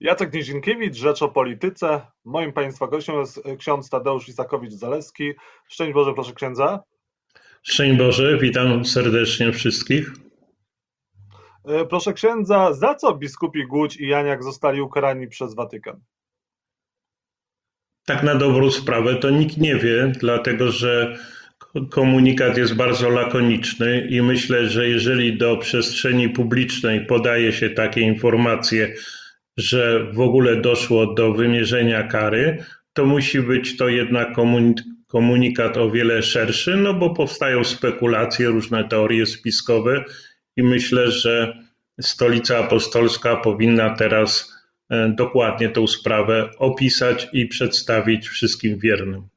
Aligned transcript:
Jacek 0.00 0.34
Nizinkiewicz, 0.34 0.96
Rzecz 0.96 1.22
o 1.22 1.28
Polityce. 1.28 2.00
Moim 2.24 2.52
Państwa 2.52 2.86
gościem 2.86 3.20
jest 3.20 3.42
ksiądz 3.58 3.90
Tadeusz 3.90 4.28
Isakowicz-Zaleski. 4.28 5.32
Szczęść 5.68 5.92
Boże, 5.94 6.14
proszę 6.14 6.32
księdza. 6.32 6.80
Szczęść 7.62 7.98
Boże, 7.98 8.38
witam 8.38 8.84
serdecznie 8.84 9.52
wszystkich. 9.52 10.12
E, 11.64 11.84
proszę 11.86 12.12
księdza, 12.12 12.72
za 12.72 12.94
co 12.94 13.14
biskupi 13.14 13.66
Głódź 13.66 13.96
i 13.96 14.08
Janiak 14.08 14.44
zostali 14.44 14.80
ukarani 14.80 15.28
przez 15.28 15.54
Watykan? 15.54 16.00
Tak 18.06 18.22
na 18.22 18.34
dobrą 18.34 18.70
sprawę 18.70 19.16
to 19.16 19.30
nikt 19.30 19.56
nie 19.56 19.76
wie, 19.76 20.12
dlatego 20.18 20.72
że 20.72 21.16
komunikat 21.90 22.56
jest 22.56 22.74
bardzo 22.74 23.10
lakoniczny 23.10 24.06
i 24.10 24.22
myślę, 24.22 24.68
że 24.68 24.88
jeżeli 24.88 25.38
do 25.38 25.56
przestrzeni 25.56 26.28
publicznej 26.28 27.06
podaje 27.06 27.52
się 27.52 27.70
takie 27.70 28.00
informacje, 28.00 28.94
że 29.60 30.04
w 30.12 30.20
ogóle 30.20 30.56
doszło 30.56 31.14
do 31.14 31.32
wymierzenia 31.32 32.02
kary, 32.02 32.64
to 32.92 33.06
musi 33.06 33.40
być 33.40 33.76
to 33.76 33.88
jednak 33.88 34.28
komunikat 35.06 35.76
o 35.76 35.90
wiele 35.90 36.22
szerszy, 36.22 36.76
no 36.76 36.94
bo 36.94 37.14
powstają 37.14 37.64
spekulacje, 37.64 38.48
różne 38.48 38.88
teorie 38.88 39.26
spiskowe 39.26 40.04
i 40.56 40.62
myślę, 40.62 41.10
że 41.10 41.58
Stolica 42.00 42.58
Apostolska 42.58 43.36
powinna 43.36 43.94
teraz 43.96 44.54
e, 44.90 45.08
dokładnie 45.08 45.68
tę 45.68 45.88
sprawę 45.88 46.50
opisać 46.58 47.28
i 47.32 47.46
przedstawić 47.46 48.28
wszystkim 48.28 48.78
wiernym. 48.78 49.28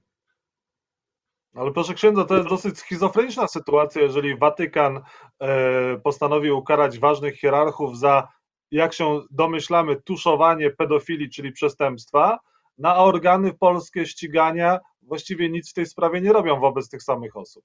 Ale 1.55 1.71
proszę 1.71 1.94
księdza, 1.94 2.26
to 2.26 2.35
jest 2.35 2.49
dosyć 2.49 2.77
schizofreniczna 2.80 3.48
sytuacja, 3.48 4.02
jeżeli 4.02 4.38
Watykan 4.38 4.99
e, 5.40 5.98
postanowił 6.04 6.58
ukarać 6.58 6.99
ważnych 6.99 7.40
hierarchów 7.40 7.99
za 7.99 8.27
jak 8.73 8.94
się 8.94 9.22
domyślamy, 9.32 10.02
tuszowanie 10.02 10.70
pedofilii, 10.70 11.30
czyli 11.30 11.52
przestępstwa, 11.52 12.40
no 12.77 12.90
a 12.90 12.96
organy 12.96 13.54
polskie 13.54 14.05
ścigania 14.05 14.79
właściwie 15.02 15.49
nic 15.49 15.71
w 15.71 15.74
tej 15.74 15.85
sprawie 15.85 16.21
nie 16.21 16.34
robią 16.34 16.60
wobec 16.60 16.90
tych 16.90 17.04
samych 17.04 17.38
osób. 17.38 17.63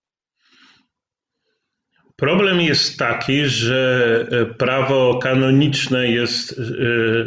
Problem 2.17 2.61
jest 2.61 2.99
taki, 2.99 3.45
że 3.45 4.27
e, 4.31 4.47
prawo 4.47 5.19
kanoniczne 5.19 6.09
jest 6.09 6.53
e, 6.53 6.63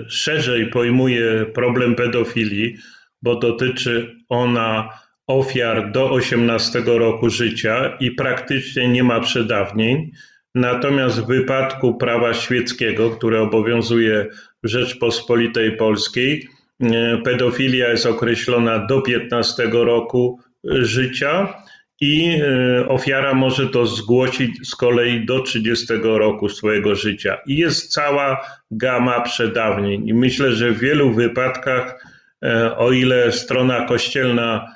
szerzej 0.10 0.70
pojmuje 0.70 1.46
problem 1.46 1.96
pedofilii, 1.96 2.78
bo 3.22 3.36
dotyczy 3.36 4.16
ona 4.30 4.90
ofiar 5.28 5.92
do 5.92 6.12
18 6.12 6.84
roku 6.86 7.30
życia 7.30 7.98
i 8.00 8.12
praktycznie 8.12 8.88
nie 8.88 9.04
ma 9.04 9.20
przedawnień. 9.20 10.12
Natomiast 10.56 11.20
w 11.20 11.28
wypadku 11.28 11.94
prawa 11.94 12.34
świeckiego, 12.34 13.10
które 13.10 13.42
obowiązuje 13.42 14.26
w 14.64 14.68
Rzeczpospolitej 14.68 15.78
Polskiej, 15.78 16.48
e, 16.82 17.18
pedofilia 17.18 17.90
jest 17.90 18.06
określona 18.06 18.86
do 18.86 19.02
15 19.02 19.70
roku 19.72 20.40
życia 20.64 21.54
i 22.02 22.40
e, 22.42 22.88
ofiara 22.88 23.34
może 23.34 23.70
to 23.70 23.86
zgłosić 23.86 24.68
z 24.68 24.76
kolei 24.76 25.26
do 25.26 25.40
30 25.40 25.94
roku 26.04 26.50
swojego 26.50 26.96
życia. 26.96 27.38
I 27.48 27.58
jest 27.58 27.94
cała 27.94 28.46
gama 28.72 29.22
przedawnień. 29.22 30.08
I 30.08 30.14
myślę, 30.14 30.52
że 30.52 30.72
w 30.72 30.80
wielu 30.80 31.14
wypadkach, 31.14 32.06
e, 32.44 32.78
o 32.78 32.92
ile 32.92 33.32
strona 33.32 33.86
kościelna 33.86 34.76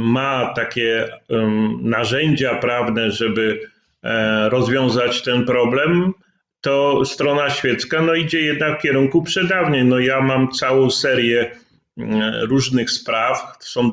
ma 0.00 0.52
takie 0.56 1.08
narzędzia 1.82 2.54
prawne, 2.54 3.10
żeby 3.10 3.60
rozwiązać 4.50 5.22
ten 5.22 5.44
problem, 5.44 6.12
to 6.64 7.04
strona 7.04 7.50
świecka 7.50 8.02
no, 8.02 8.14
idzie 8.14 8.40
jednak 8.40 8.78
w 8.78 8.82
kierunku 8.82 9.22
przedawnień. 9.22 9.86
No, 9.86 9.98
ja 9.98 10.20
mam 10.20 10.50
całą 10.50 10.90
serię 10.90 11.50
mm, 11.98 12.44
różnych 12.44 12.90
spraw. 12.90 13.56
Są, 13.60 13.92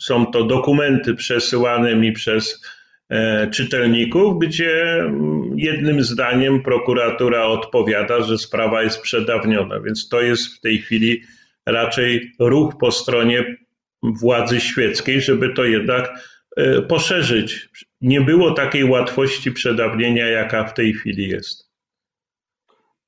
są 0.00 0.26
to 0.26 0.44
dokumenty 0.44 1.14
przesyłane 1.14 1.96
mi 1.96 2.12
przez 2.12 2.62
e, 3.08 3.50
czytelników, 3.50 4.38
gdzie 4.38 4.94
mm, 4.94 5.58
jednym 5.58 6.02
zdaniem 6.02 6.62
prokuratura 6.62 7.46
odpowiada, 7.46 8.22
że 8.22 8.38
sprawa 8.38 8.82
jest 8.82 9.00
przedawniona. 9.00 9.80
Więc 9.80 10.08
to 10.08 10.20
jest 10.20 10.56
w 10.56 10.60
tej 10.60 10.78
chwili 10.78 11.22
raczej 11.66 12.32
ruch 12.38 12.78
po 12.80 12.90
stronie 12.92 13.56
władzy 14.02 14.60
świeckiej, 14.60 15.20
żeby 15.20 15.54
to 15.54 15.64
jednak 15.64 16.08
e, 16.08 16.33
poszerzyć 16.88 17.68
nie 18.00 18.20
było 18.20 18.50
takiej 18.50 18.84
łatwości 18.84 19.52
przedawnienia, 19.52 20.26
jaka 20.26 20.64
w 20.64 20.74
tej 20.74 20.92
chwili 20.94 21.28
jest. 21.28 21.70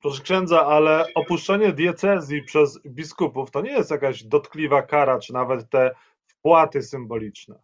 Proszę 0.01 0.23
księdza, 0.23 0.65
ale 0.65 1.05
opuszczenie 1.15 1.73
diecezji 1.73 2.43
przez 2.43 2.79
biskupów 2.87 3.51
to 3.51 3.61
nie 3.61 3.71
jest 3.71 3.91
jakaś 3.91 4.23
dotkliwa 4.23 4.81
kara, 4.81 5.19
czy 5.19 5.33
nawet 5.33 5.69
te 5.69 5.91
wpłaty 6.27 6.81
symboliczne. 6.81 7.55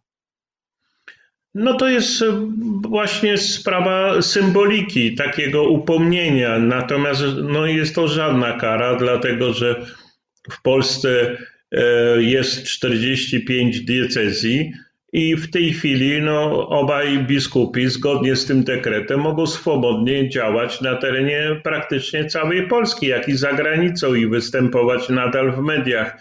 No 1.54 1.74
to 1.74 1.88
jest 1.88 2.22
e, 2.22 2.50
właśnie 2.88 3.38
sprawa 3.38 4.22
symboliki, 4.22 5.14
takiego 5.14 5.62
upomnienia. 5.62 6.58
Natomiast 6.58 7.22
no 7.42 7.66
jest 7.66 7.94
to 7.94 8.08
żadna 8.08 8.52
kara, 8.52 8.96
dlatego 8.96 9.52
że 9.52 9.86
w 10.50 10.62
Polsce 10.62 11.36
e, 11.72 12.22
jest 12.22 12.64
45 12.64 13.80
diecezji 13.80 14.72
i 15.14 15.36
w 15.36 15.50
tej 15.50 15.72
chwili 15.72 16.22
no, 16.22 16.68
obaj 16.68 17.18
biskupi 17.18 17.88
zgodnie 17.88 18.36
z 18.36 18.46
tym 18.46 18.64
dekretem 18.64 19.20
mogą 19.20 19.46
swobodnie 19.46 20.28
działać 20.28 20.80
na 20.80 20.96
terenie 20.96 21.60
praktycznie 21.62 22.24
całej 22.24 22.68
Polski, 22.68 23.06
jak 23.06 23.28
i 23.28 23.36
za 23.36 23.52
granicą 23.52 24.14
i 24.14 24.26
występować 24.26 25.08
nadal 25.08 25.52
w 25.52 25.58
mediach. 25.58 26.16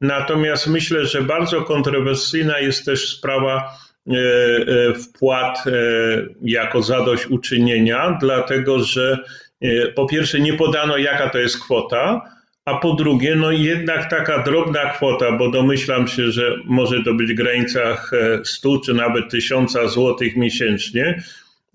Natomiast 0.00 0.66
myślę, 0.66 1.04
że 1.04 1.22
bardzo 1.22 1.62
kontrowersyjna 1.62 2.58
jest 2.58 2.84
też 2.84 3.08
sprawa 3.08 3.78
e, 4.06 4.12
e, 4.12 4.94
wpłat 4.94 5.64
e, 5.66 5.70
jako 6.42 6.82
zadośćuczynienia, 6.82 8.18
dlatego 8.20 8.78
że 8.78 9.18
po 9.94 10.06
pierwsze 10.06 10.40
nie 10.40 10.52
podano 10.52 10.96
jaka 10.96 11.30
to 11.30 11.38
jest 11.38 11.60
kwota, 11.62 12.35
a 12.66 12.74
po 12.74 12.94
drugie, 12.94 13.36
no 13.36 13.52
jednak 13.52 14.10
taka 14.10 14.42
drobna 14.42 14.90
kwota, 14.90 15.32
bo 15.32 15.50
domyślam 15.50 16.08
się, 16.08 16.30
że 16.30 16.56
może 16.64 17.04
to 17.04 17.14
być 17.14 17.32
w 17.32 17.36
granicach 17.36 18.10
100 18.44 18.74
e, 18.74 18.80
czy 18.84 18.94
nawet 18.94 19.30
1000 19.30 19.76
złotych 19.86 20.36
miesięcznie, 20.36 21.22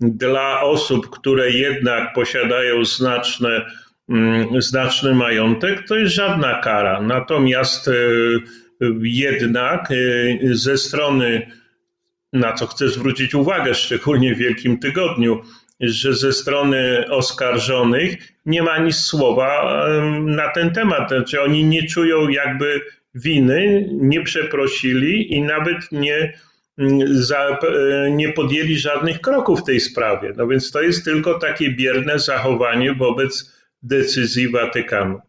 dla 0.00 0.62
osób, 0.62 1.10
które 1.10 1.50
jednak 1.50 2.12
posiadają 2.14 2.84
znaczne, 2.84 3.66
mm, 4.08 4.62
znaczny 4.62 5.14
majątek, 5.14 5.88
to 5.88 5.96
jest 5.96 6.14
żadna 6.14 6.60
kara. 6.60 7.00
Natomiast 7.00 7.88
e, 7.88 7.92
jednak 9.02 9.90
e, 9.90 9.94
ze 10.42 10.78
strony, 10.78 11.46
na 12.32 12.52
co 12.52 12.66
chcę 12.66 12.88
zwrócić 12.88 13.34
uwagę, 13.34 13.74
szczególnie 13.74 14.34
w 14.34 14.38
Wielkim 14.38 14.78
Tygodniu, 14.78 15.42
że 15.82 16.14
ze 16.14 16.32
strony 16.32 17.04
oskarżonych 17.10 18.32
nie 18.46 18.62
ma 18.62 18.78
nic 18.78 18.96
słowa 18.96 19.84
na 20.20 20.48
ten 20.48 20.72
temat. 20.72 21.08
Znaczy 21.08 21.42
oni 21.42 21.64
nie 21.64 21.86
czują 21.86 22.28
jakby 22.28 22.80
winy, 23.14 23.88
nie 23.92 24.22
przeprosili 24.22 25.34
i 25.34 25.42
nawet 25.42 25.92
nie, 25.92 26.38
mm, 26.78 27.00
e, 27.62 28.10
nie 28.10 28.32
podjęli 28.32 28.76
żadnych 28.76 29.20
kroków 29.20 29.60
w 29.60 29.64
tej 29.64 29.80
sprawie. 29.80 30.32
No 30.36 30.46
więc 30.46 30.70
to 30.70 30.82
jest 30.82 31.04
tylko 31.04 31.38
takie 31.38 31.70
bierne 31.70 32.18
zachowanie 32.18 32.94
wobec 32.94 33.62
decyzji 33.82 34.48
Watykanu. 34.48 35.20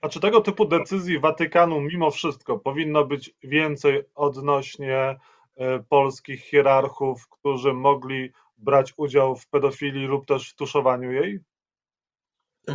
A 0.00 0.08
czy 0.08 0.20
tego 0.20 0.40
typu 0.40 0.64
decyzji 0.64 1.18
Watykanu 1.18 1.80
mimo 1.80 2.10
wszystko 2.10 2.58
powinno 2.58 3.04
być 3.04 3.30
więcej 3.42 4.02
odnośnie 4.14 5.16
e, 5.56 5.78
polskich 5.88 6.40
hierarchów, 6.40 7.28
którzy 7.28 7.72
mogli 7.72 8.32
brać 8.58 8.94
udział 8.96 9.36
w 9.36 9.48
pedofilii 9.48 10.06
lub 10.06 10.26
też 10.26 10.50
w 10.50 10.54
tuszowaniu 10.54 11.12
jej? 11.12 11.40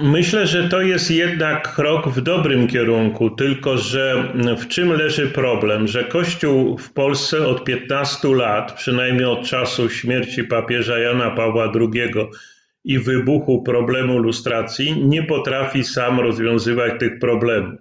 Myślę, 0.02 0.48
że 0.48 0.70
to 0.70 0.82
jest 0.82 1.12
jednak 1.12 1.76
krok 1.76 2.08
w 2.10 2.22
dobrym 2.22 2.68
kierunku, 2.68 3.30
tylko 3.30 3.78
że 3.78 4.34
w 4.58 4.68
czym 4.68 4.94
leży 4.94 5.28
problem? 5.28 5.88
Że 5.88 6.04
Kościół 6.04 6.78
w 6.78 6.94
Polsce 6.94 7.48
od 7.48 7.64
15 7.64 8.28
lat, 8.36 8.74
przynajmniej 8.74 9.26
od 9.26 9.48
czasu 9.48 9.90
śmierci 9.90 10.44
papieża 10.44 11.00
Jana 11.00 11.32
Pawła 11.32 11.72
II 11.76 12.14
i 12.84 13.00
wybuchu 13.00 13.64
problemu 13.64 14.18
lustracji, 14.18 15.08
nie 15.08 15.24
potrafi 15.24 15.84
sam 15.84 16.20
rozwiązywać 16.20 17.00
tych 17.00 17.20
problemów. 17.20 17.80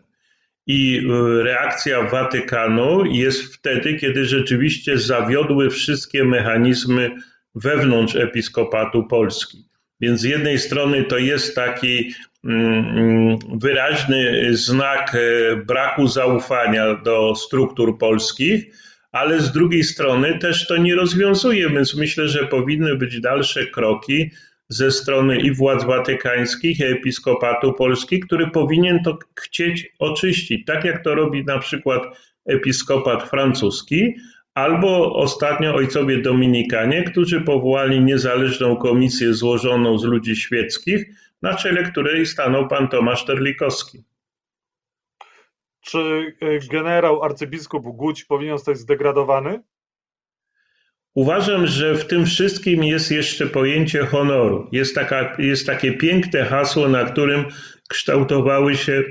I 0.67 0.99
y, 0.99 1.43
reakcja 1.43 2.03
Watykanu 2.03 3.05
jest 3.05 3.55
wtedy, 3.55 3.94
kiedy 3.94 4.25
rzeczywiście 4.25 4.99
zawiodły 4.99 5.71
wszystkie 5.71 6.25
mechanizmy 6.25 7.11
wewnątrz 7.55 8.17
Episkopatu 8.17 9.05
Polski. 9.05 9.65
Więc 10.01 10.21
z 10.21 10.25
jednej 10.25 10.59
strony 10.59 11.05
to 11.05 11.19
jest 11.19 11.55
taki 11.55 12.15
mm, 12.45 13.39
wyraźny 13.55 14.49
znak 14.57 15.15
e, 15.15 15.57
braku 15.57 16.07
zaufania 16.07 16.95
do 16.95 17.35
struktur 17.35 17.99
polskich, 17.99 18.65
ale 19.13 19.41
z 19.41 19.53
drugiej 19.53 19.85
strony 19.85 20.39
też 20.39 20.67
to 20.67 20.77
nie 20.77 20.95
rozwiązuje, 20.95 21.71
więc 21.71 21.97
myślę, 21.97 22.29
że 22.29 22.47
powinny 22.47 22.97
być 22.97 23.21
dalsze 23.21 23.67
kroki 23.67 24.31
ze 24.69 24.91
strony 24.91 25.41
i 25.41 25.55
władz 25.55 25.85
watykańskich, 25.85 26.81
i 26.81 26.85
episkopatu 26.85 27.73
Polski, 27.73 28.21
który 28.21 28.51
powinien 28.51 29.03
to 29.03 29.19
chcieć 29.41 29.93
oczyścić, 29.99 30.67
tak 30.67 30.85
jak 30.85 31.05
to 31.05 31.15
robi 31.15 31.45
na 31.45 31.59
przykład 31.59 32.03
episkopat 32.47 33.31
francuski, 33.31 34.15
albo 34.55 35.15
ostatnio 35.17 35.75
ojcowie 35.75 36.23
dominikanie, 36.23 37.05
którzy 37.05 37.41
powołali 37.41 38.01
niezależną 38.01 38.77
komisję 38.77 39.35
złożoną 39.35 39.99
z 39.99 40.05
ludzi 40.05 40.37
świeckich, 40.37 41.07
na 41.43 41.55
czele 41.55 41.83
której 41.83 42.27
stanął 42.27 42.69
pan 42.69 42.89
Tomasz 42.89 43.25
Terlikowski. 43.25 44.05
Czy 45.81 45.99
e, 46.41 46.59
generał 46.59 47.23
arcybiskup 47.23 47.83
Głódź 47.85 48.25
powinien 48.25 48.57
zostać 48.57 48.79
zdegradowany? 48.79 49.63
Uważam, 51.15 51.67
że 51.67 51.95
w 51.95 52.07
tym 52.07 52.27
wszystkim 52.27 52.85
jest 52.85 53.11
jeszcze 53.11 53.47
pojęcie 53.47 54.07
honoru. 54.07 54.69
Jest, 54.73 54.95
taka, 54.95 55.37
jest 55.39 55.67
takie 55.67 55.93
piękne 55.93 56.45
hasło, 56.45 56.89
na 56.89 57.05
którym 57.05 57.45
kształtowały 57.89 58.77
się 58.77 59.03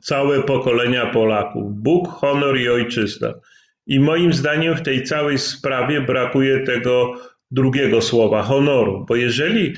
całe 0.00 0.42
pokolenia 0.42 1.06
Polaków. 1.06 1.74
Bóg, 1.74 2.08
honor 2.08 2.58
i 2.58 2.68
ojczyzna. 2.68 3.34
I 3.86 4.00
moim 4.00 4.32
zdaniem 4.32 4.76
w 4.76 4.82
tej 4.82 5.02
całej 5.02 5.38
sprawie 5.38 6.00
brakuje 6.00 6.60
tego 6.60 7.14
drugiego 7.50 8.02
słowa 8.02 8.42
honoru, 8.42 9.04
bo 9.08 9.16
jeżeli 9.16 9.74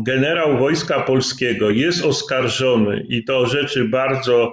generał 0.00 0.58
Wojska 0.58 1.00
Polskiego 1.00 1.70
jest 1.70 2.04
oskarżony 2.04 3.06
i 3.08 3.24
to 3.24 3.46
rzeczy 3.46 3.84
bardzo 3.84 4.52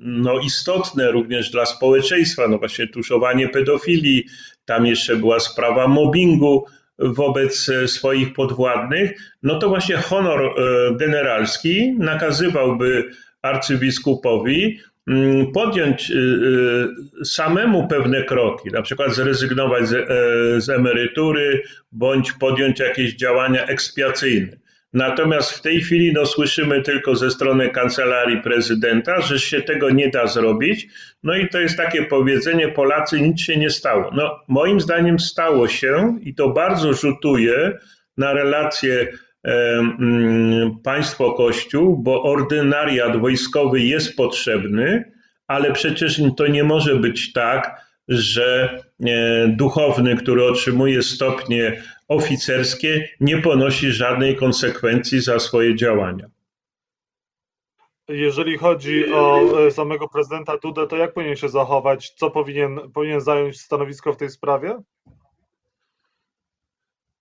no, 0.00 0.40
istotne 0.40 1.10
również 1.10 1.50
dla 1.50 1.66
społeczeństwa, 1.66 2.48
no 2.48 2.58
właśnie 2.58 2.86
tuszowanie 2.86 3.48
pedofilii, 3.48 4.24
tam 4.64 4.86
jeszcze 4.86 5.16
była 5.16 5.40
sprawa 5.40 5.88
mobbingu 5.88 6.64
wobec 6.98 7.68
e, 7.68 7.88
swoich 7.88 8.32
podwładnych, 8.32 9.12
no 9.42 9.58
to 9.58 9.68
właśnie 9.68 9.96
honor 9.96 10.40
e, 10.40 10.52
generalski 10.96 11.92
nakazywałby 11.98 13.10
arcybiskupowi 13.42 14.64
mm, 14.64 14.95
podjąć 15.54 16.10
e, 16.10 16.14
samemu 17.24 17.88
pewne 17.88 18.22
kroki, 18.22 18.70
na 18.70 18.82
przykład 18.82 19.14
zrezygnować 19.14 19.88
z, 19.88 20.08
z 20.64 20.68
emerytury 20.68 21.62
bądź 21.92 22.32
podjąć 22.32 22.80
jakieś 22.80 23.14
działania 23.14 23.66
ekspiacyjne. 23.66 24.56
Natomiast 24.92 25.52
w 25.52 25.62
tej 25.62 25.80
chwili 25.80 26.12
no, 26.12 26.26
słyszymy 26.26 26.82
tylko 26.82 27.16
ze 27.16 27.30
strony 27.30 27.70
kancelarii 27.70 28.42
prezydenta, 28.42 29.20
że 29.20 29.38
się 29.38 29.62
tego 29.62 29.90
nie 29.90 30.08
da 30.08 30.26
zrobić. 30.26 30.86
No 31.22 31.36
i 31.36 31.48
to 31.48 31.60
jest 31.60 31.76
takie 31.76 32.02
powiedzenie: 32.02 32.68
Polacy, 32.68 33.20
nic 33.20 33.40
się 33.40 33.56
nie 33.56 33.70
stało. 33.70 34.10
No, 34.14 34.40
moim 34.48 34.80
zdaniem 34.80 35.18
stało 35.18 35.68
się 35.68 36.18
i 36.22 36.34
to 36.34 36.48
bardzo 36.48 36.92
rzutuje 36.92 37.78
na 38.16 38.32
relacje 38.32 39.08
mm, 39.44 40.78
państwo-kościół, 40.84 41.96
bo 41.98 42.22
ordynariat 42.22 43.16
wojskowy 43.20 43.80
jest 43.80 44.16
potrzebny, 44.16 45.12
ale 45.46 45.72
przecież 45.72 46.22
to 46.36 46.46
nie 46.46 46.64
może 46.64 46.96
być 46.96 47.32
tak, 47.32 47.86
że 48.08 48.78
e, 49.06 49.48
duchowny, 49.48 50.16
który 50.16 50.44
otrzymuje 50.44 51.02
stopnie 51.02 51.82
oficerskie, 52.08 53.08
nie 53.20 53.38
ponosi 53.38 53.92
żadnej 53.92 54.36
konsekwencji 54.36 55.20
za 55.20 55.38
swoje 55.38 55.76
działania. 55.76 56.26
Jeżeli 58.08 58.58
chodzi 58.58 59.12
o 59.12 59.42
e, 59.66 59.70
samego 59.70 60.08
prezydenta 60.08 60.58
Dudę, 60.58 60.86
to 60.86 60.96
jak 60.96 61.12
powinien 61.14 61.36
się 61.36 61.48
zachować? 61.48 62.10
Co 62.10 62.30
powinien, 62.30 62.80
powinien 62.94 63.20
zająć 63.20 63.60
stanowisko 63.60 64.12
w 64.12 64.16
tej 64.16 64.30
sprawie? 64.30 64.82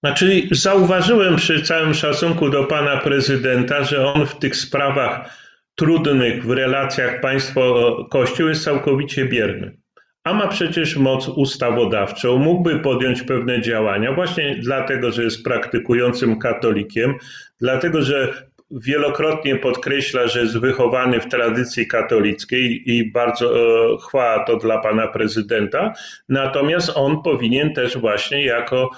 Znaczy, 0.06 0.48
zauważyłem 0.52 1.36
przy 1.36 1.62
całym 1.62 1.94
szacunku 1.94 2.50
do 2.50 2.63
pana 2.63 2.98
prezydenta, 2.98 3.84
że 3.84 4.06
on 4.06 4.25
w 4.25 4.40
tych 4.40 4.56
sprawach 4.56 5.30
trudnych 5.75 6.46
w 6.46 6.52
relacjach 6.52 7.22
państwo-kościół 7.22 8.48
jest 8.48 8.63
całkowicie 8.63 9.25
bierny 9.25 9.78
a 10.25 10.34
ma 10.34 10.48
przecież 10.48 10.98
moc 10.98 11.28
ustawodawczą, 11.28 12.38
mógłby 12.38 12.80
podjąć 12.80 13.22
pewne 13.22 13.62
działania, 13.62 14.13
właśnie 14.13 14.56
dlatego, 14.60 15.12
że 15.12 15.24
jest 15.24 15.44
praktykującym 15.44 16.40
katolikiem, 16.40 17.13
dlatego, 17.60 18.02
że 18.02 18.48
wielokrotnie 18.72 19.56
podkreśla, 19.56 20.28
że 20.28 20.42
jest 20.42 20.57
wychowany 20.57 21.19
w 21.19 21.30
tradycji 21.30 21.88
katolickiej 21.88 22.92
i 22.92 23.12
bardzo 23.12 23.57
e, 23.57 23.98
chwała 24.07 24.44
to 24.44 24.57
dla 24.57 24.78
pana 24.78 25.07
prezydenta. 25.07 25.94
Natomiast 26.30 26.92
on 26.96 27.22
powinien 27.22 27.74
też 27.74 27.98
właśnie 27.98 28.46
jako 28.46 28.90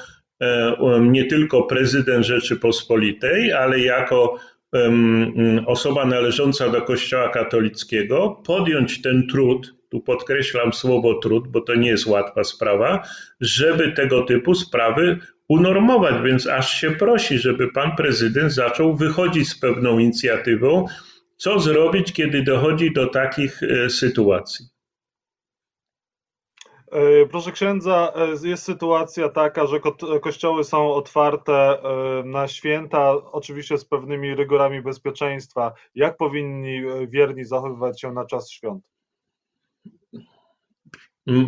nie 1.01 1.25
tylko 1.25 1.63
prezydent 1.63 2.25
Rzeczypospolitej, 2.25 3.53
ale 3.53 3.79
jako 3.79 4.37
osoba 5.65 6.05
należąca 6.05 6.69
do 6.69 6.81
Kościoła 6.81 7.29
katolickiego 7.29 8.41
podjąć 8.45 9.01
ten 9.01 9.27
trud, 9.27 9.75
tu 9.89 10.01
podkreślam 10.01 10.73
słowo 10.73 11.13
trud, 11.13 11.47
bo 11.47 11.61
to 11.61 11.75
nie 11.75 11.89
jest 11.89 12.07
łatwa 12.07 12.43
sprawa, 12.43 13.03
żeby 13.41 13.91
tego 13.91 14.21
typu 14.21 14.55
sprawy 14.55 15.19
unormować, 15.49 16.15
więc 16.23 16.47
aż 16.47 16.81
się 16.81 16.91
prosi, 16.91 17.37
żeby 17.37 17.71
pan 17.71 17.95
prezydent 17.95 18.53
zaczął 18.53 18.95
wychodzić 18.95 19.49
z 19.49 19.59
pewną 19.59 19.99
inicjatywą, 19.99 20.85
co 21.37 21.59
zrobić, 21.59 22.13
kiedy 22.13 22.43
dochodzi 22.43 22.93
do 22.93 23.07
takich 23.07 23.63
e, 23.63 23.89
sytuacji. 23.89 24.65
E, 26.91 27.25
proszę 27.25 27.51
księdza, 27.51 28.13
e, 28.43 28.47
jest 28.47 28.63
sytuacja 28.63 29.29
taka, 29.29 29.67
że 29.67 29.79
kościoły 30.21 30.63
są 30.63 30.93
otwarte 30.93 31.77
na 32.25 32.47
święta, 32.47 33.11
oczywiście 33.31 33.77
z 33.77 33.85
pewnymi 33.85 34.35
rygorami 34.35 34.81
bezpieczeństwa. 34.81 35.73
Jak 35.95 36.17
powinni 36.17 36.81
wierni 37.07 37.45
zachowywać 37.45 38.01
się 38.01 38.11
na 38.11 38.25
czas 38.25 38.51
świąt? 38.51 38.83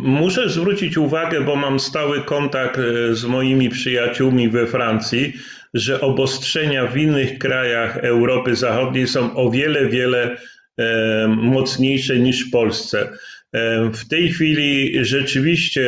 Muszę 0.02 0.48
zwrócić 0.48 0.96
uwagę, 0.96 1.40
bo 1.40 1.56
mam 1.56 1.80
stały 1.80 2.20
kontakt 2.20 2.78
e, 2.78 3.14
z 3.14 3.24
moimi 3.24 3.68
przyjaciółmi 3.68 4.48
we 4.48 4.66
Francji, 4.66 5.32
że 5.74 6.00
obostrzenia 6.00 6.86
w 6.86 6.96
innych 6.96 7.38
krajach 7.38 7.96
Europy 7.96 8.56
Zachodniej 8.56 9.06
są 9.06 9.36
o 9.36 9.50
wiele, 9.50 9.86
wiele 9.88 10.36
e, 10.78 11.28
mocniejsze 11.28 12.18
niż 12.18 12.48
w 12.48 12.50
Polsce. 12.50 13.12
E, 13.52 13.90
w 13.90 14.08
tej 14.08 14.28
chwili 14.28 15.04
rzeczywiście 15.04 15.82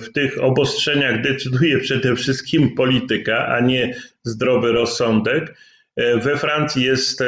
w 0.00 0.12
tych 0.14 0.42
obostrzeniach 0.42 1.22
decyduje 1.22 1.78
przede 1.78 2.16
wszystkim 2.16 2.74
polityka, 2.74 3.46
a 3.46 3.60
nie 3.60 3.94
zdrowy 4.24 4.72
rozsądek. 4.72 5.54
We 6.22 6.36
Francji 6.36 6.84
jest 6.84 7.22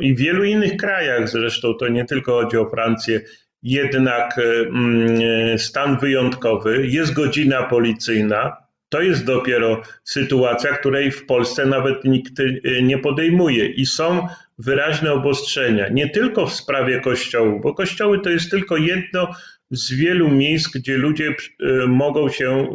i 0.00 0.14
w 0.14 0.18
wielu 0.18 0.44
innych 0.44 0.76
krajach, 0.76 1.28
zresztą 1.28 1.74
to 1.74 1.88
nie 1.88 2.04
tylko 2.04 2.32
chodzi 2.32 2.56
o 2.56 2.70
Francję, 2.70 3.20
jednak 3.62 4.38
e, 4.38 4.68
mm, 4.68 5.58
stan 5.58 5.98
wyjątkowy, 5.98 6.86
jest 6.86 7.12
godzina 7.12 7.62
policyjna. 7.62 8.56
To 8.88 9.02
jest 9.02 9.24
dopiero 9.24 9.82
sytuacja, 10.04 10.76
której 10.76 11.10
w 11.10 11.26
Polsce 11.26 11.66
nawet 11.66 12.04
nikt 12.04 12.40
e, 12.40 12.82
nie 12.82 12.98
podejmuje 12.98 13.66
i 13.66 13.86
są 13.86 14.28
wyraźne 14.58 15.12
obostrzenia, 15.12 15.88
nie 15.88 16.10
tylko 16.10 16.46
w 16.46 16.54
sprawie 16.54 17.00
kościołów, 17.00 17.62
bo 17.62 17.74
kościoły 17.74 18.20
to 18.20 18.30
jest 18.30 18.50
tylko 18.50 18.76
jedno 18.76 19.34
z 19.70 19.94
wielu 19.94 20.28
miejsc, 20.30 20.68
gdzie 20.68 20.96
ludzie 20.96 21.28
e, 21.28 21.86
mogą 21.86 22.28
się 22.28 22.68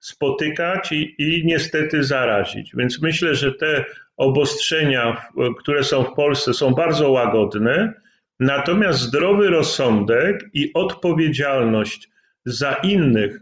spotykać 0.00 0.92
i, 0.92 1.14
i 1.18 1.46
niestety 1.46 2.04
zarazić. 2.04 2.72
Więc 2.76 3.02
myślę, 3.02 3.34
że 3.34 3.52
te 3.52 3.84
obostrzenia, 4.16 5.30
które 5.58 5.84
są 5.84 6.04
w 6.04 6.14
Polsce, 6.14 6.54
są 6.54 6.70
bardzo 6.70 7.10
łagodne 7.10 7.94
Natomiast 8.40 8.98
zdrowy 8.98 9.48
rozsądek 9.48 10.50
i 10.54 10.70
odpowiedzialność 10.74 12.10
za 12.44 12.72
innych 12.74 13.40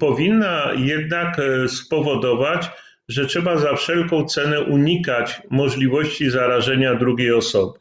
powinna 0.00 0.72
jednak 0.76 1.38
e, 1.38 1.68
spowodować, 1.68 2.70
że 3.08 3.26
trzeba 3.26 3.56
za 3.56 3.76
wszelką 3.76 4.24
cenę 4.24 4.60
unikać 4.60 5.42
możliwości 5.50 6.30
zarażenia 6.30 6.94
drugiej 6.94 7.32
osoby. 7.32 7.78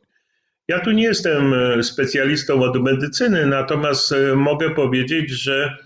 Ja 0.67 0.79
tu 0.79 0.91
nie 0.91 1.03
jestem 1.03 1.53
e, 1.53 1.83
specjalistą 1.83 2.63
od 2.63 2.83
medycyny, 2.83 3.45
natomiast 3.45 4.11
e, 4.11 4.35
mogę 4.35 4.69
powiedzieć, 4.69 5.29
że 5.29 5.77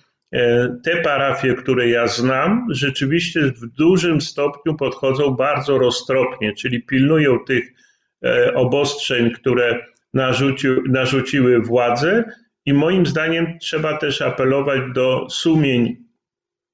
te 0.84 1.02
parafie, 1.02 1.54
które 1.54 1.90
ja 1.90 2.08
znam, 2.08 2.68
rzeczywiście 2.70 3.42
w 3.42 3.66
dużym 3.66 4.22
stopniu 4.22 4.76
podchodzą 4.76 5.32
bardzo 5.32 5.78
roztropnie, 5.78 6.54
czyli 6.54 6.84
pilnują 6.84 7.40
tych 7.40 7.74
obostrzeń, 8.56 9.32
które 9.32 9.86
narzucił, 10.14 10.84
narzuciły 10.88 11.60
władze 11.62 12.24
i 12.70 12.74
moim 12.74 13.06
zdaniem 13.06 13.60
trzeba 13.60 13.98
też 13.98 14.22
apelować 14.22 14.82
do 14.94 15.28
sumień 15.30 15.98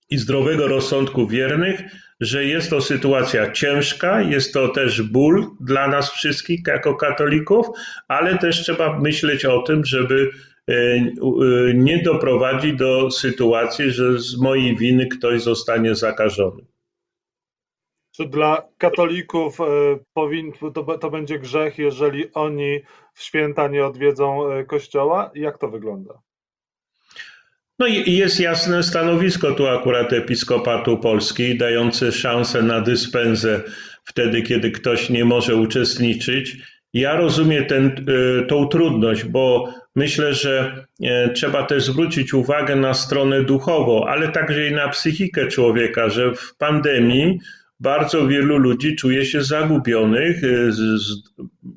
i 0.10 0.18
zdrowego 0.18 0.68
rozsądku 0.68 1.28
wiernych, 1.28 1.82
że 2.20 2.46
jest 2.46 2.70
to 2.70 2.82
sytuacja 2.82 3.52
ciężka, 3.52 4.22
jest 4.22 4.54
to 4.54 4.68
też 4.68 5.02
ból 5.02 5.46
dla 5.62 5.88
nas 5.88 6.12
wszystkich 6.12 6.60
jako 6.68 6.96
katolików, 6.96 7.68
ale 8.08 8.38
też 8.38 8.62
trzeba 8.64 9.00
myśleć 9.00 9.46
o 9.46 9.62
tym, 9.62 9.86
żeby 9.86 10.30
e, 10.70 10.74
e, 10.74 11.06
nie 11.74 12.04
doprowadzić 12.04 12.76
do 12.76 13.12
sytuacji, 13.12 13.92
że 13.92 14.20
z 14.20 14.38
mojej 14.38 14.78
winy 14.78 15.08
ktoś 15.08 15.42
zostanie 15.42 15.96
zakażony. 15.96 16.75
Czy 18.18 18.26
dla 18.26 18.64
katolików 18.78 19.60
e, 19.62 20.74
to, 20.74 20.98
to 20.98 21.10
będzie 21.12 21.40
grzech, 21.40 21.78
jeżeli 21.78 22.34
oni 22.34 22.80
w 23.14 23.24
święta 23.24 23.68
nie 23.68 23.86
odwiedzą 23.86 24.52
e, 24.52 24.64
kościoła? 24.64 25.32
Jak 25.36 25.58
to 25.58 25.70
wygląda? 25.70 26.14
No 27.80 27.88
i 27.88 28.12
jest 28.12 28.40
jasne 28.40 28.84
stanowisko 28.84 29.52
tu 29.52 29.68
akurat 29.68 30.14
Episkopatu 30.14 30.98
Polski, 30.98 31.58
dające 31.58 32.12
szansę 32.12 32.62
na 32.62 32.82
dyspensę 32.82 33.62
wtedy, 34.04 34.42
kiedy 34.42 34.72
ktoś 34.72 35.10
nie 35.10 35.26
może 35.26 35.56
uczestniczyć. 35.56 36.58
Ja 36.94 37.16
rozumiem 37.16 37.66
ten, 37.66 37.86
e, 37.88 38.46
tą 38.46 38.68
trudność, 38.68 39.24
bo 39.24 39.74
myślę, 39.96 40.34
że 40.34 40.86
trzeba 41.34 41.64
też 41.64 41.84
zwrócić 41.84 42.34
uwagę 42.34 42.76
na 42.76 42.94
stronę 42.94 43.44
duchową, 43.44 44.06
ale 44.06 44.30
także 44.32 44.68
i 44.68 44.74
na 44.74 44.90
psychikę 44.90 45.48
człowieka, 45.48 46.10
że 46.10 46.36
w 46.36 46.56
pandemii 46.58 47.40
bardzo 47.86 48.28
wielu 48.28 48.58
ludzi 48.58 48.96
czuje 48.96 49.26
się 49.26 49.44
zagubionych, 49.44 50.44
y, 50.44 50.72
z, 50.72 50.78
z, 50.78 51.08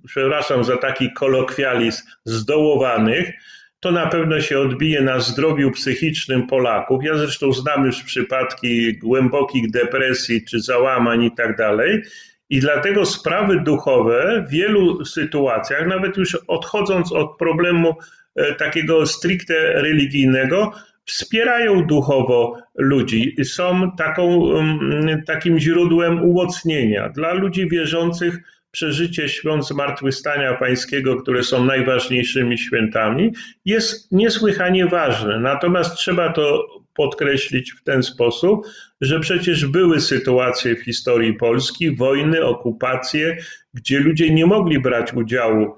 przepraszam 0.06 0.64
za 0.64 0.76
taki 0.76 1.12
kolokwializm, 1.12 2.02
zdołowanych. 2.24 3.32
To 3.80 3.92
na 3.92 4.06
pewno 4.06 4.40
się 4.40 4.58
odbije 4.58 5.00
na 5.02 5.20
zdrowiu 5.20 5.70
psychicznym 5.70 6.46
Polaków. 6.46 7.04
Ja 7.04 7.18
zresztą 7.18 7.52
znam 7.52 7.86
już 7.86 8.02
przypadki 8.02 8.98
głębokich 8.98 9.70
depresji 9.70 10.44
czy 10.44 10.60
załamań 10.60 11.24
i 11.24 11.34
tak 11.34 11.56
dalej. 11.56 12.02
I 12.50 12.60
dlatego 12.60 13.06
sprawy 13.06 13.60
duchowe 13.60 14.44
w 14.48 14.50
wielu 14.50 15.04
sytuacjach, 15.04 15.86
nawet 15.86 16.16
już 16.16 16.34
odchodząc 16.46 17.12
od 17.12 17.36
problemu 17.38 17.94
e, 18.36 18.54
takiego 18.54 19.06
stricte 19.06 19.54
religijnego, 19.82 20.72
wspierają 21.08 21.86
duchowo 21.86 22.58
ludzi, 22.74 23.36
są 23.44 23.92
taką, 23.98 24.50
mm, 24.58 25.22
takim 25.22 25.58
źródłem 25.58 26.22
umocnienia. 26.22 27.08
Dla 27.08 27.32
ludzi 27.32 27.68
wierzących 27.68 28.38
przeżycie 28.70 29.28
świąt 29.28 29.66
Zmartwychwstania 29.66 30.54
Pańskiego, 30.54 31.16
które 31.16 31.42
są 31.42 31.64
najważniejszymi 31.64 32.58
świętami, 32.58 33.32
jest 33.64 34.12
niesłychanie 34.12 34.86
ważne. 34.86 35.40
Natomiast 35.40 35.96
trzeba 35.96 36.32
to 36.32 36.66
podkreślić 36.94 37.72
w 37.72 37.82
ten 37.82 38.02
sposób, 38.02 38.66
że 39.00 39.20
przecież 39.20 39.66
były 39.66 40.00
sytuacje 40.00 40.76
w 40.76 40.84
historii 40.84 41.34
Polski, 41.34 41.96
wojny, 41.96 42.44
okupacje, 42.44 43.36
gdzie 43.74 44.00
ludzie 44.00 44.30
nie 44.30 44.46
mogli 44.46 44.80
brać 44.80 45.14
udziału 45.14 45.76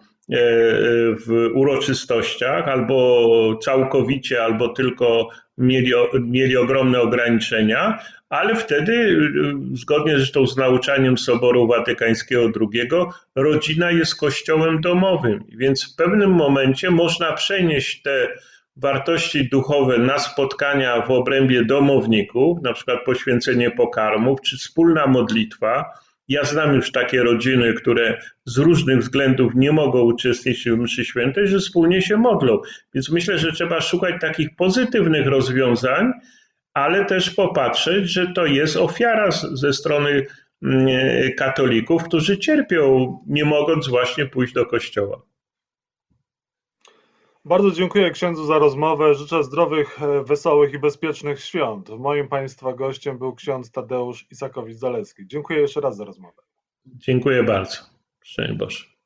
w 1.26 1.50
uroczystościach, 1.54 2.68
albo 2.68 3.58
całkowicie, 3.62 4.44
albo 4.44 4.68
tylko 4.68 5.28
mieli, 5.58 5.92
mieli 6.20 6.56
ogromne 6.56 7.00
ograniczenia, 7.00 7.98
ale 8.30 8.56
wtedy, 8.56 8.92
e, 8.92 9.76
zgodnie 9.76 10.16
zresztą 10.16 10.46
z 10.46 10.56
nauczaniem 10.56 11.18
Soboru 11.18 11.66
Watykańskiego 11.66 12.42
II, 12.60 12.88
rodzina 13.34 13.90
jest 13.90 14.16
kościołem 14.16 14.80
domowym, 14.80 15.44
więc 15.48 15.92
w 15.92 15.96
pewnym 15.96 16.30
momencie 16.30 16.90
można 16.90 17.32
przenieść 17.32 18.02
te 18.02 18.28
wartości 18.76 19.48
duchowe 19.48 19.98
na 19.98 20.18
spotkania 20.18 21.00
w 21.00 21.10
obrębie 21.10 21.64
domowników, 21.64 22.62
na 22.62 22.72
przykład 22.72 23.04
poświęcenie 23.04 23.70
pokarmów 23.70 24.40
czy 24.40 24.56
wspólna 24.56 25.06
modlitwa, 25.06 25.84
ja 26.30 26.44
znam 26.44 26.74
już 26.74 26.92
takie 26.92 27.22
rodziny, 27.22 27.74
które 27.74 28.20
z 28.44 28.58
różnych 28.58 28.98
względów 28.98 29.52
nie 29.54 29.72
mogą 29.72 30.00
uczestniczyć 30.00 30.70
w 30.70 30.78
mszy 30.78 31.04
świętej, 31.04 31.48
że 31.48 31.58
wspólnie 31.58 32.02
się 32.02 32.16
modlą. 32.16 32.58
Więc 32.94 33.10
myślę, 33.10 33.38
że 33.38 33.52
trzeba 33.52 33.80
szukać 33.80 34.14
takich 34.20 34.56
pozytywnych 34.56 35.26
rozwiązań, 35.26 36.12
ale 36.74 37.04
też 37.04 37.30
popatrzeć, 37.30 38.10
że 38.10 38.32
to 38.32 38.46
jest 38.46 38.76
ofiara 38.76 39.30
ze 39.30 39.72
strony 39.72 40.26
mm, 40.62 40.88
katolików, 41.36 42.04
którzy 42.04 42.38
cierpią, 42.38 43.18
nie 43.26 43.44
mogąc 43.44 43.88
właśnie 43.88 44.26
pójść 44.26 44.52
do 44.52 44.66
kościoła. 44.66 45.22
Bardzo 47.44 47.70
dziękuję 47.70 48.10
księdzu 48.10 48.46
za 48.46 48.58
rozmowę. 48.58 49.14
Życzę 49.14 49.44
zdrowych, 49.44 50.02
e, 50.02 50.24
wesołych 50.24 50.72
i 50.72 50.78
bezpiecznych 50.78 51.40
świąt. 51.40 51.88
Moim 51.88 52.28
Państwa 52.28 52.72
gościem 52.72 53.18
był 53.18 53.34
ksiądz 53.34 53.70
Tadeusz 53.70 54.26
Isakowicz-Zaleski. 54.30 55.26
Dziękuję 55.26 55.60
jeszcze 55.60 55.80
raz 55.80 55.96
za 55.96 56.04
rozmowę. 56.04 56.42
Dziękuję 56.86 57.42
bardzo. 57.42 57.76
Szczęść 58.24 58.52
Boże. 58.52 58.99